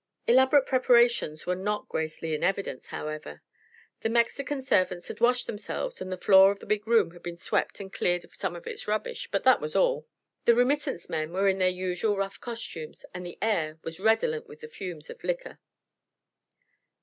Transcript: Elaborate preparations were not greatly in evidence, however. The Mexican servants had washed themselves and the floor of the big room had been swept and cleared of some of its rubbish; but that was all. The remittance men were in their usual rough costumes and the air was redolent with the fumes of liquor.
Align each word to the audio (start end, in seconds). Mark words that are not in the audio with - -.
Elaborate 0.25 0.65
preparations 0.65 1.45
were 1.45 1.53
not 1.55 1.87
greatly 1.87 2.33
in 2.33 2.43
evidence, 2.43 2.87
however. 2.87 3.43
The 3.99 4.09
Mexican 4.09 4.63
servants 4.63 5.09
had 5.09 5.19
washed 5.21 5.45
themselves 5.45 6.01
and 6.01 6.11
the 6.11 6.17
floor 6.17 6.51
of 6.51 6.57
the 6.57 6.65
big 6.65 6.87
room 6.87 7.11
had 7.11 7.21
been 7.21 7.37
swept 7.37 7.79
and 7.79 7.93
cleared 7.93 8.23
of 8.23 8.33
some 8.33 8.55
of 8.55 8.65
its 8.65 8.87
rubbish; 8.87 9.29
but 9.31 9.43
that 9.43 9.61
was 9.61 9.75
all. 9.75 10.07
The 10.45 10.55
remittance 10.55 11.07
men 11.07 11.31
were 11.31 11.47
in 11.47 11.59
their 11.59 11.69
usual 11.69 12.17
rough 12.17 12.39
costumes 12.41 13.05
and 13.13 13.23
the 13.23 13.37
air 13.43 13.77
was 13.83 13.99
redolent 13.99 14.47
with 14.47 14.61
the 14.61 14.67
fumes 14.69 15.11
of 15.11 15.23
liquor. 15.23 15.59